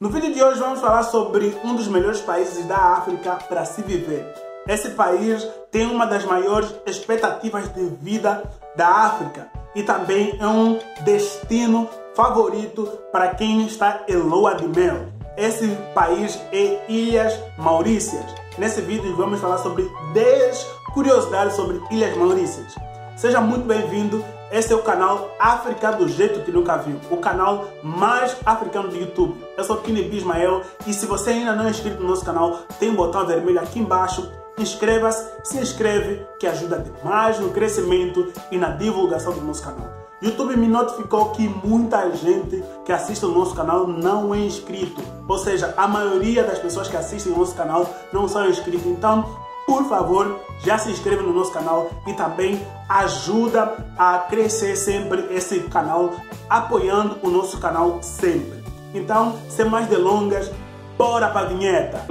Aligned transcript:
No 0.00 0.08
vídeo 0.08 0.32
de 0.32 0.42
hoje 0.42 0.58
vamos 0.58 0.80
falar 0.80 1.02
sobre 1.02 1.54
um 1.62 1.76
dos 1.76 1.86
melhores 1.86 2.22
países 2.22 2.64
da 2.64 2.74
África 2.74 3.34
para 3.46 3.66
se 3.66 3.82
viver. 3.82 4.26
Esse 4.66 4.92
país 4.92 5.46
tem 5.70 5.84
uma 5.84 6.06
das 6.06 6.24
maiores 6.24 6.74
expectativas 6.86 7.70
de 7.74 7.84
vida 8.00 8.42
da 8.74 8.88
África 8.88 9.48
e 9.74 9.82
também 9.82 10.38
é 10.40 10.46
um 10.46 10.78
destino 11.02 11.86
favorito 12.14 12.86
para 13.12 13.34
quem 13.34 13.66
está 13.66 14.02
em 14.08 14.16
lua 14.16 14.54
de 14.54 14.66
mel. 14.68 15.12
Esse 15.36 15.68
país 15.94 16.40
é 16.50 16.82
Ilhas 16.88 17.38
Maurícias. 17.58 18.24
Nesse 18.56 18.80
vídeo 18.80 19.14
vamos 19.16 19.38
falar 19.38 19.58
sobre 19.58 19.86
10 20.14 20.66
curiosidades 20.94 21.54
sobre 21.54 21.78
Ilhas 21.90 22.16
Maurícias. 22.16 22.74
Seja 23.18 23.42
muito 23.42 23.66
bem-vindo. 23.66 24.24
Esse 24.52 24.72
é 24.72 24.76
o 24.76 24.82
canal 24.82 25.36
África 25.38 25.92
do 25.92 26.08
Jeito 26.08 26.40
que 26.40 26.50
Nunca 26.50 26.76
Viu, 26.76 26.96
o 27.08 27.18
canal 27.18 27.68
mais 27.84 28.36
africano 28.44 28.88
do 28.88 28.96
YouTube. 28.96 29.40
Eu 29.56 29.62
sou 29.62 29.76
Kini 29.76 30.02
Bismael 30.02 30.62
e 30.88 30.92
se 30.92 31.06
você 31.06 31.30
ainda 31.30 31.54
não 31.54 31.68
é 31.68 31.70
inscrito 31.70 32.02
no 32.02 32.08
nosso 32.08 32.24
canal, 32.24 32.62
tem 32.80 32.90
um 32.90 32.96
botão 32.96 33.24
vermelho 33.24 33.60
aqui 33.60 33.78
embaixo. 33.78 34.28
Inscreva-se, 34.58 35.24
se 35.44 35.58
inscreve, 35.58 36.26
que 36.40 36.48
ajuda 36.48 36.80
demais 36.80 37.38
no 37.38 37.50
crescimento 37.50 38.32
e 38.50 38.58
na 38.58 38.70
divulgação 38.70 39.32
do 39.32 39.40
nosso 39.40 39.62
canal. 39.62 39.88
YouTube 40.20 40.56
me 40.56 40.66
notificou 40.66 41.30
que 41.30 41.48
muita 41.48 42.10
gente 42.16 42.62
que 42.84 42.92
assiste 42.92 43.24
o 43.24 43.30
nosso 43.30 43.54
canal 43.54 43.86
não 43.86 44.34
é 44.34 44.40
inscrito. 44.40 45.00
Ou 45.28 45.38
seja, 45.38 45.72
a 45.76 45.86
maioria 45.86 46.42
das 46.42 46.58
pessoas 46.58 46.88
que 46.88 46.96
assistem 46.96 47.32
o 47.32 47.38
nosso 47.38 47.54
canal 47.54 47.88
não 48.12 48.26
são 48.26 48.50
inscritos. 48.50 48.84
Então, 48.84 49.24
por 49.70 49.88
favor, 49.88 50.40
já 50.64 50.76
se 50.78 50.90
inscreva 50.90 51.22
no 51.22 51.32
nosso 51.32 51.52
canal 51.52 51.92
e 52.04 52.12
também 52.12 52.60
ajuda 52.88 53.86
a 53.96 54.18
crescer 54.18 54.74
sempre 54.74 55.28
esse 55.30 55.60
canal, 55.60 56.10
apoiando 56.48 57.20
o 57.22 57.30
nosso 57.30 57.60
canal 57.60 58.02
sempre. 58.02 58.64
Então, 58.92 59.38
sem 59.48 59.66
mais 59.66 59.86
delongas, 59.86 60.50
bora 60.98 61.28
para 61.28 61.42
a 61.42 61.44
vinheta! 61.44 62.04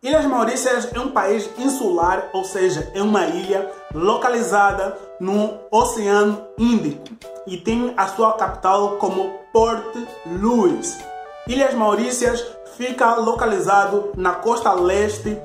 Ilhas 0.00 0.26
Maurícias 0.26 0.88
é 0.94 1.00
um 1.00 1.10
país 1.10 1.50
insular, 1.58 2.28
ou 2.32 2.44
seja, 2.44 2.92
é 2.94 3.02
uma 3.02 3.26
ilha 3.26 3.68
localizada 3.92 4.96
no 5.18 5.58
Oceano 5.72 6.46
Índico 6.56 7.08
e 7.44 7.56
tem 7.56 7.92
a 7.96 8.06
sua 8.06 8.34
capital 8.34 8.98
como 8.98 9.32
Port 9.52 9.96
Louis. 10.40 11.09
Ilhas 11.48 11.74
Maurícias 11.74 12.44
fica 12.76 13.14
localizado 13.16 14.12
na 14.16 14.32
costa 14.32 14.72
leste 14.72 15.36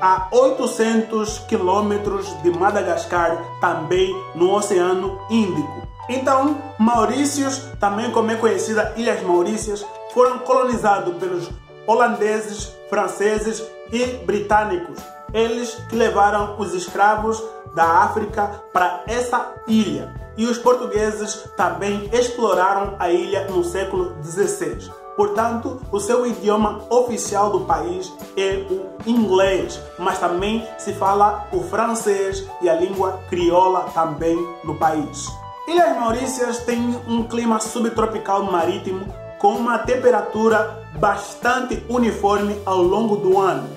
a 0.00 0.28
800 0.30 1.38
quilômetros 1.40 2.26
de 2.42 2.50
Madagascar, 2.50 3.38
também 3.60 4.14
no 4.34 4.52
Oceano 4.54 5.18
Índico. 5.30 5.88
Então, 6.08 6.58
Maurícios, 6.78 7.58
também 7.80 8.10
como 8.10 8.30
é 8.30 8.36
conhecida 8.36 8.92
Ilhas 8.96 9.22
Maurícias, 9.22 9.84
foram 10.12 10.38
colonizados 10.40 11.16
pelos 11.16 11.50
holandeses, 11.86 12.74
franceses 12.90 13.62
e 13.92 14.04
britânicos. 14.24 14.98
Eles 15.32 15.74
que 15.88 15.96
levaram 15.96 16.56
os 16.58 16.74
escravos 16.74 17.42
da 17.74 17.84
África 18.04 18.62
para 18.72 19.02
essa 19.06 19.54
ilha. 19.66 20.14
E 20.36 20.46
os 20.46 20.58
portugueses 20.58 21.48
também 21.56 22.08
exploraram 22.12 22.96
a 22.98 23.10
ilha 23.10 23.46
no 23.48 23.64
século 23.64 24.14
XVI. 24.22 25.03
Portanto, 25.16 25.80
o 25.92 26.00
seu 26.00 26.26
idioma 26.26 26.84
oficial 26.90 27.50
do 27.50 27.60
país 27.60 28.12
é 28.36 28.66
o 28.68 28.86
inglês, 29.08 29.80
mas 29.98 30.18
também 30.18 30.66
se 30.76 30.92
fala 30.92 31.46
o 31.52 31.60
francês 31.60 32.44
e 32.60 32.68
a 32.68 32.74
língua 32.74 33.20
crioula 33.30 33.82
também 33.94 34.36
no 34.64 34.74
país. 34.76 35.28
Ilhas 35.68 35.96
Maurícias 35.96 36.58
têm 36.58 37.00
um 37.06 37.22
clima 37.22 37.60
subtropical 37.60 38.42
marítimo 38.44 39.06
com 39.38 39.52
uma 39.52 39.78
temperatura 39.78 40.84
bastante 40.98 41.82
uniforme 41.88 42.60
ao 42.66 42.82
longo 42.82 43.16
do 43.16 43.38
ano. 43.38 43.68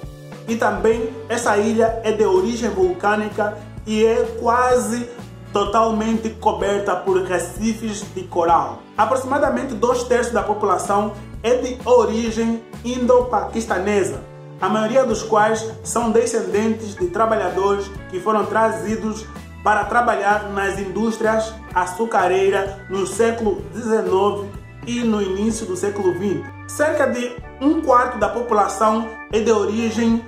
E 0.48 0.56
também 0.56 1.14
essa 1.30 1.58
ilha 1.58 2.02
é 2.04 2.12
de 2.12 2.26
origem 2.26 2.70
vulcânica 2.70 3.58
e 3.86 4.06
é 4.06 4.24
quase 4.40 5.10
totalmente 5.52 6.30
coberta 6.32 6.96
por 6.96 7.22
recifes 7.24 8.06
de 8.14 8.24
coral. 8.24 8.80
Aproximadamente 8.98 9.74
dois 9.74 10.04
terços 10.04 10.34
da 10.34 10.44
população 10.44 11.14
é 11.44 11.56
de 11.56 11.78
origem 11.86 12.64
indo-paquistanesa, 12.84 14.22
a 14.60 14.68
maioria 14.68 15.06
dos 15.06 15.24
quais 15.24 15.72
são 15.84 16.12
descendentes 16.12 16.96
de 16.96 17.08
trabalhadores 17.08 17.90
que 18.10 18.20
foram 18.20 18.46
trazidos 18.46 19.26
para 19.64 19.86
trabalhar 19.86 20.50
nas 20.52 20.80
indústrias 20.80 21.54
açucareiras 21.74 22.72
no 22.90 23.06
século 23.06 23.62
XIX 23.74 24.48
e 24.88 25.02
no 25.02 25.22
início 25.22 25.66
do 25.66 25.76
século 25.76 26.14
XX. 26.14 26.48
Cerca 26.68 27.08
de 27.08 27.36
um 27.62 27.82
quarto 27.82 28.18
da 28.18 28.30
população 28.30 29.08
é 29.32 29.40
de 29.40 29.52
origem 29.52 30.24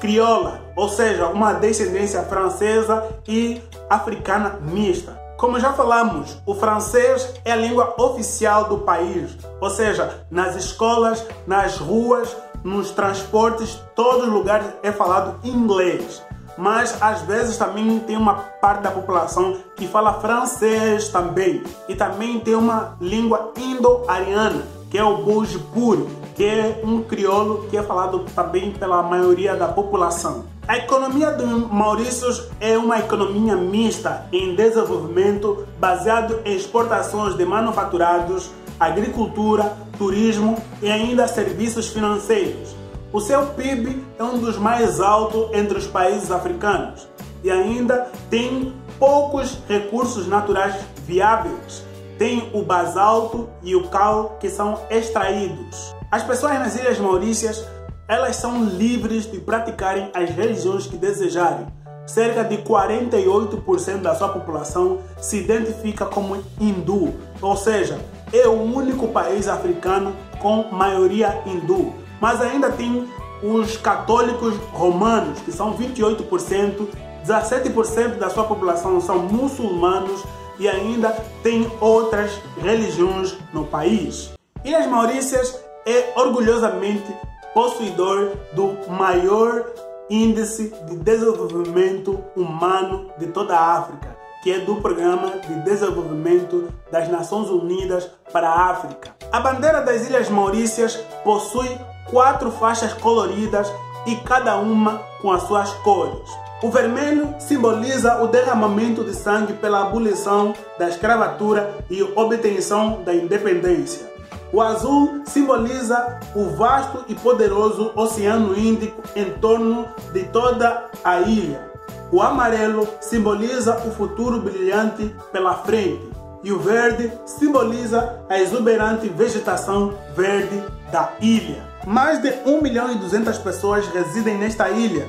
crioula, 0.00 0.60
ou 0.74 0.88
seja, 0.88 1.28
uma 1.28 1.52
descendência 1.52 2.22
francesa 2.22 3.06
e 3.28 3.60
africana 3.88 4.58
mista. 4.62 5.20
Como 5.36 5.60
já 5.60 5.72
falamos, 5.72 6.36
o 6.44 6.54
francês 6.54 7.34
é 7.44 7.52
a 7.52 7.56
língua 7.56 7.94
oficial 7.98 8.64
do 8.64 8.78
país, 8.78 9.36
ou 9.60 9.70
seja, 9.70 10.24
nas 10.30 10.56
escolas, 10.56 11.24
nas 11.46 11.78
ruas, 11.78 12.36
nos 12.62 12.90
transportes, 12.90 13.80
todos 13.94 14.26
os 14.26 14.32
lugares 14.32 14.66
é 14.82 14.92
falado 14.92 15.38
inglês. 15.42 16.22
Mas 16.58 17.00
às 17.00 17.22
vezes 17.22 17.56
também 17.56 18.00
tem 18.00 18.18
uma 18.18 18.34
parte 18.34 18.82
da 18.82 18.90
população 18.90 19.56
que 19.76 19.88
fala 19.88 20.20
francês 20.20 21.08
também. 21.08 21.62
E 21.88 21.94
também 21.94 22.38
tem 22.40 22.54
uma 22.54 22.96
língua 23.00 23.52
indo-ariana, 23.56 24.62
que 24.90 24.98
é 24.98 25.04
o 25.04 25.24
Bhojpuri, 25.24 26.06
que 26.40 26.46
é 26.46 26.80
um 26.82 27.02
crioulo 27.02 27.66
que 27.68 27.76
é 27.76 27.82
falado 27.82 28.20
também 28.34 28.72
pela 28.72 29.02
maioria 29.02 29.54
da 29.54 29.68
população. 29.68 30.46
A 30.66 30.78
economia 30.78 31.32
do 31.32 31.46
Maurícios 31.68 32.48
é 32.58 32.78
uma 32.78 32.98
economia 32.98 33.54
mista 33.56 34.26
em 34.32 34.54
desenvolvimento 34.54 35.68
baseado 35.78 36.40
em 36.46 36.56
exportações 36.56 37.36
de 37.36 37.44
manufaturados, 37.44 38.50
agricultura, 38.78 39.76
turismo 39.98 40.56
e 40.80 40.90
ainda 40.90 41.28
serviços 41.28 41.88
financeiros. 41.88 42.74
O 43.12 43.20
seu 43.20 43.44
PIB 43.48 44.02
é 44.18 44.24
um 44.24 44.38
dos 44.38 44.56
mais 44.56 44.98
altos 44.98 45.50
entre 45.52 45.76
os 45.76 45.86
países 45.86 46.30
africanos 46.30 47.06
e 47.44 47.50
ainda 47.50 48.10
tem 48.30 48.72
poucos 48.98 49.58
recursos 49.68 50.26
naturais 50.26 50.74
viáveis. 51.06 51.84
Tem 52.16 52.48
o 52.54 52.62
basalto 52.62 53.46
e 53.62 53.76
o 53.76 53.88
cal 53.88 54.38
que 54.40 54.48
são 54.48 54.80
extraídos. 54.88 55.99
As 56.10 56.24
pessoas 56.24 56.58
nas 56.58 56.74
Ilhas 56.74 56.98
Maurícias 56.98 57.64
elas 58.08 58.34
são 58.34 58.64
livres 58.64 59.30
de 59.30 59.38
praticarem 59.38 60.10
as 60.12 60.28
religiões 60.28 60.84
que 60.84 60.96
desejarem. 60.96 61.68
Cerca 62.04 62.42
de 62.42 62.58
48% 62.58 63.98
da 63.98 64.16
sua 64.16 64.30
população 64.30 64.98
se 65.20 65.36
identifica 65.36 66.04
como 66.04 66.42
hindu, 66.60 67.14
ou 67.40 67.56
seja, 67.56 68.00
é 68.32 68.48
o 68.48 68.60
único 68.60 69.06
país 69.06 69.46
africano 69.46 70.16
com 70.40 70.64
maioria 70.72 71.40
hindu. 71.46 71.94
Mas 72.20 72.40
ainda 72.40 72.72
tem 72.72 73.08
os 73.40 73.76
católicos 73.76 74.56
romanos, 74.72 75.38
que 75.38 75.52
são 75.52 75.78
28%, 75.78 76.88
17% 77.24 78.18
da 78.18 78.28
sua 78.28 78.42
população 78.42 79.00
são 79.00 79.20
muçulmanos 79.20 80.24
e 80.58 80.68
ainda 80.68 81.10
tem 81.44 81.70
outras 81.80 82.32
religiões 82.60 83.36
no 83.52 83.64
país. 83.64 84.32
E 84.64 84.74
as 84.74 84.86
Maurícias 84.88 85.59
é 85.86 86.12
orgulhosamente 86.16 87.14
possuidor 87.54 88.32
do 88.52 88.76
maior 88.90 89.64
índice 90.08 90.74
de 90.86 90.96
desenvolvimento 90.96 92.22
humano 92.36 93.10
de 93.18 93.28
toda 93.28 93.56
a 93.56 93.78
África, 93.78 94.16
que 94.42 94.52
é 94.52 94.58
do 94.60 94.76
Programa 94.76 95.38
de 95.38 95.54
Desenvolvimento 95.62 96.68
das 96.90 97.08
Nações 97.08 97.48
Unidas 97.48 98.10
para 98.32 98.48
a 98.48 98.70
África. 98.70 99.14
A 99.30 99.40
bandeira 99.40 99.80
das 99.82 100.06
Ilhas 100.08 100.28
Maurícias 100.28 100.96
possui 101.22 101.68
quatro 102.10 102.50
faixas 102.50 102.92
coloridas 102.94 103.72
e 104.06 104.16
cada 104.16 104.56
uma 104.56 105.00
com 105.20 105.30
as 105.30 105.42
suas 105.42 105.70
cores. 105.84 106.28
O 106.62 106.70
vermelho 106.70 107.34
simboliza 107.38 108.22
o 108.22 108.26
derramamento 108.26 109.02
de 109.04 109.14
sangue 109.14 109.54
pela 109.54 109.82
abolição 109.82 110.52
da 110.78 110.88
escravatura 110.88 111.74
e 111.88 112.02
obtenção 112.02 113.02
da 113.02 113.14
independência. 113.14 114.09
O 114.52 114.60
azul 114.60 115.22
simboliza 115.26 116.18
o 116.34 116.50
vasto 116.56 117.04
e 117.06 117.14
poderoso 117.14 117.92
Oceano 117.94 118.58
Índico 118.58 119.00
em 119.14 119.30
torno 119.34 119.86
de 120.12 120.24
toda 120.24 120.90
a 121.04 121.20
ilha. 121.20 121.70
O 122.10 122.20
amarelo 122.20 122.88
simboliza 123.00 123.76
o 123.86 123.92
futuro 123.92 124.40
brilhante 124.40 125.14
pela 125.30 125.54
frente. 125.54 126.10
E 126.42 126.50
o 126.50 126.58
verde 126.58 127.12
simboliza 127.24 128.18
a 128.28 128.40
exuberante 128.40 129.08
vegetação 129.08 129.94
verde 130.16 130.60
da 130.90 131.12
ilha. 131.20 131.62
Mais 131.86 132.20
de 132.20 132.32
1 132.44 132.60
milhão 132.60 132.90
e 132.90 132.96
200 132.96 133.38
pessoas 133.38 133.86
residem 133.88 134.36
nesta 134.36 134.68
ilha, 134.70 135.06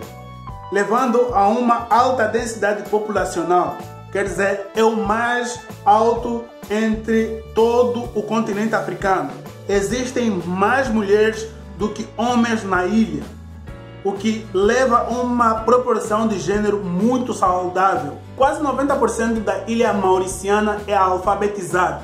levando 0.71 1.33
a 1.33 1.47
uma 1.47 1.87
alta 1.89 2.27
densidade 2.27 2.87
populacional. 2.89 3.77
quer 4.11 4.25
dizer, 4.25 4.67
é 4.75 4.83
o 4.83 4.95
mais 4.95 5.61
alto 5.85 6.43
entre 6.69 7.43
todo 7.53 8.09
o 8.15 8.23
continente 8.23 8.75
africano. 8.75 9.31
Existem 9.67 10.29
mais 10.29 10.87
mulheres 10.89 11.47
do 11.77 11.89
que 11.89 12.07
homens 12.17 12.63
na 12.63 12.85
ilha, 12.85 13.23
o 14.03 14.13
que 14.13 14.45
leva 14.53 14.99
a 14.99 15.09
uma 15.09 15.55
proporção 15.61 16.27
de 16.27 16.39
gênero 16.39 16.77
muito 16.77 17.33
saudável. 17.33 18.17
Quase 18.35 18.61
90% 18.61 19.43
da 19.43 19.63
ilha 19.67 19.93
mauriciana 19.93 20.81
é 20.87 20.95
alfabetizada 20.95 22.01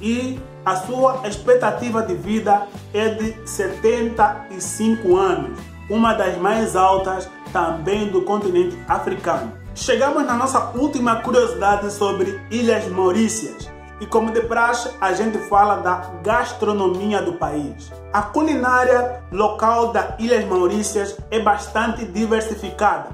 e 0.00 0.38
a 0.64 0.76
sua 0.76 1.20
expectativa 1.26 2.02
de 2.02 2.14
vida 2.14 2.66
é 2.92 3.08
de 3.08 3.48
75 3.48 5.16
anos, 5.16 5.58
uma 5.88 6.12
das 6.12 6.36
mais 6.38 6.74
altas 6.74 7.28
também 7.52 8.08
do 8.08 8.22
continente 8.22 8.76
africano. 8.88 9.52
Chegamos 9.74 10.24
na 10.24 10.34
nossa 10.34 10.72
última 10.74 11.16
curiosidade 11.16 11.92
sobre 11.92 12.40
Ilhas 12.50 12.88
Maurícias. 12.88 13.70
E 14.00 14.06
como 14.06 14.30
de 14.30 14.42
praxe, 14.42 14.90
a 15.00 15.12
gente 15.12 15.38
fala 15.48 15.76
da 15.76 16.10
gastronomia 16.22 17.22
do 17.22 17.34
país. 17.34 17.90
A 18.12 18.22
culinária 18.22 19.22
local 19.32 19.92
das 19.92 20.18
Ilhas 20.18 20.44
Maurícias 20.44 21.16
é 21.30 21.40
bastante 21.40 22.04
diversificada, 22.04 23.08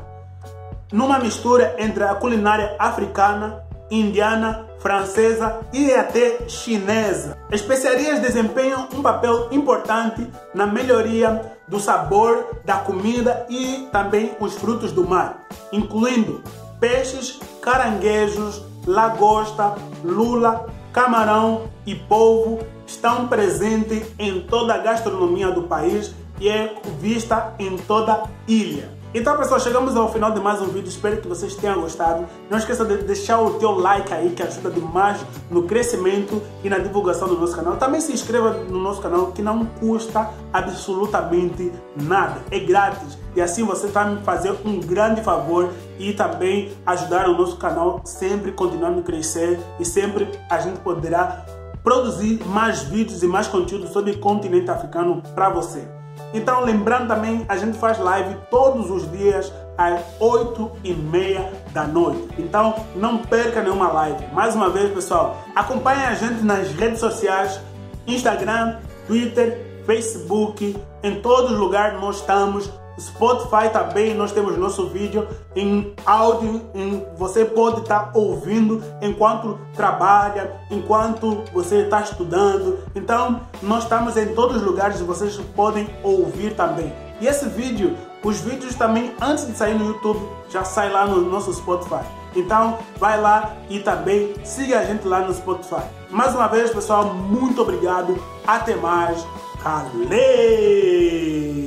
numa 0.92 1.18
mistura 1.18 1.76
entre 1.78 2.02
a 2.04 2.14
culinária 2.14 2.74
africana, 2.78 3.64
indiana, 3.90 4.66
francesa 4.80 5.60
e 5.72 5.92
até 5.92 6.48
chinesa. 6.48 7.38
Especiarias 7.50 8.18
desempenham 8.18 8.88
um 8.92 9.02
papel 9.02 9.48
importante 9.52 10.28
na 10.52 10.66
melhoria 10.66 11.52
do 11.68 11.78
sabor 11.78 12.60
da 12.64 12.78
comida 12.78 13.46
e 13.48 13.88
também 13.92 14.36
os 14.40 14.54
frutos 14.54 14.90
do 14.90 15.06
mar, 15.06 15.44
incluindo 15.72 16.42
peixes, 16.80 17.38
caranguejos, 17.60 18.71
lagosta, 18.86 19.74
lula, 20.04 20.68
camarão 20.92 21.70
e 21.86 21.94
polvo 21.94 22.60
estão 22.86 23.26
presentes 23.28 24.02
em 24.18 24.40
toda 24.40 24.74
a 24.74 24.78
gastronomia 24.78 25.50
do 25.50 25.62
país 25.62 26.14
e 26.38 26.48
é 26.48 26.74
vista 27.00 27.54
em 27.58 27.76
toda 27.76 28.24
ilha. 28.46 29.01
Então 29.14 29.36
pessoal, 29.36 29.60
chegamos 29.60 29.94
ao 29.94 30.10
final 30.10 30.30
de 30.30 30.40
mais 30.40 30.62
um 30.62 30.68
vídeo, 30.68 30.88
espero 30.88 31.18
que 31.18 31.28
vocês 31.28 31.54
tenham 31.54 31.82
gostado. 31.82 32.24
Não 32.48 32.56
esqueça 32.56 32.82
de 32.82 32.96
deixar 32.96 33.42
o 33.42 33.58
teu 33.58 33.72
like 33.72 34.10
aí, 34.10 34.30
que 34.30 34.42
ajuda 34.42 34.70
demais 34.70 35.22
no 35.50 35.64
crescimento 35.64 36.40
e 36.64 36.70
na 36.70 36.78
divulgação 36.78 37.28
do 37.28 37.38
nosso 37.38 37.54
canal. 37.54 37.76
Também 37.76 38.00
se 38.00 38.10
inscreva 38.10 38.54
no 38.54 38.80
nosso 38.80 39.02
canal, 39.02 39.26
que 39.32 39.42
não 39.42 39.66
custa 39.66 40.30
absolutamente 40.50 41.70
nada, 41.94 42.40
é 42.50 42.58
grátis. 42.58 43.18
E 43.36 43.42
assim 43.42 43.64
você 43.64 43.86
vai 43.88 44.14
me 44.14 44.22
fazer 44.22 44.54
um 44.64 44.80
grande 44.80 45.20
favor 45.20 45.68
e 45.98 46.14
também 46.14 46.72
ajudar 46.86 47.28
o 47.28 47.36
nosso 47.36 47.58
canal 47.58 48.00
sempre 48.06 48.50
continuando 48.50 49.00
a 49.00 49.02
crescer 49.02 49.60
e 49.78 49.84
sempre 49.84 50.26
a 50.48 50.58
gente 50.58 50.80
poderá 50.80 51.44
produzir 51.84 52.42
mais 52.46 52.80
vídeos 52.80 53.22
e 53.22 53.26
mais 53.26 53.46
conteúdo 53.46 53.88
sobre 53.88 54.12
o 54.12 54.18
continente 54.20 54.70
africano 54.70 55.22
para 55.34 55.50
você. 55.50 56.01
Então, 56.34 56.64
lembrando 56.64 57.08
também, 57.08 57.44
a 57.48 57.56
gente 57.56 57.76
faz 57.78 57.98
live 57.98 58.36
todos 58.50 58.90
os 58.90 59.10
dias 59.10 59.52
às 59.76 60.00
8 60.18 60.70
e 60.84 60.92
meia 60.92 61.52
da 61.72 61.84
noite. 61.84 62.28
Então, 62.38 62.74
não 62.96 63.18
perca 63.18 63.62
nenhuma 63.62 63.90
live. 63.92 64.26
Mais 64.32 64.54
uma 64.54 64.70
vez, 64.70 64.92
pessoal, 64.92 65.42
acompanhe 65.54 66.02
a 66.04 66.14
gente 66.14 66.42
nas 66.42 66.70
redes 66.72 67.00
sociais, 67.00 67.60
Instagram, 68.06 68.78
Twitter, 69.06 69.82
Facebook, 69.86 70.76
em 71.02 71.20
todos 71.20 71.52
os 71.52 71.58
lugares 71.58 72.00
nós 72.00 72.16
estamos. 72.16 72.70
Spotify 72.98 73.70
também 73.72 74.14
nós 74.14 74.32
temos 74.32 74.56
nosso 74.56 74.88
vídeo 74.88 75.26
em 75.56 75.94
áudio, 76.04 76.62
em, 76.74 77.04
você 77.16 77.44
pode 77.44 77.80
estar 77.80 78.12
tá 78.12 78.18
ouvindo 78.18 78.82
enquanto 79.00 79.58
trabalha, 79.74 80.60
enquanto 80.70 81.42
você 81.52 81.82
está 81.82 82.00
estudando. 82.00 82.78
Então 82.94 83.40
nós 83.62 83.84
estamos 83.84 84.16
em 84.16 84.34
todos 84.34 84.56
os 84.56 84.62
lugares 84.62 85.00
vocês 85.00 85.36
podem 85.54 85.88
ouvir 86.02 86.54
também. 86.54 86.92
E 87.20 87.26
esse 87.26 87.48
vídeo, 87.48 87.96
os 88.24 88.40
vídeos 88.40 88.74
também 88.74 89.14
antes 89.20 89.46
de 89.46 89.56
sair 89.56 89.74
no 89.74 89.86
YouTube 89.86 90.20
já 90.50 90.64
sai 90.64 90.90
lá 90.90 91.06
no 91.06 91.20
nosso 91.20 91.52
Spotify. 91.52 92.04
Então 92.34 92.78
vai 92.98 93.20
lá 93.20 93.56
e 93.68 93.78
também 93.78 94.34
siga 94.44 94.80
a 94.80 94.84
gente 94.84 95.06
lá 95.06 95.20
no 95.20 95.34
Spotify. 95.34 95.82
Mais 96.10 96.34
uma 96.34 96.48
vez, 96.48 96.70
pessoal, 96.70 97.14
muito 97.14 97.62
obrigado. 97.62 98.16
Até 98.46 98.74
mais. 98.76 99.24
Valeu! 99.62 101.61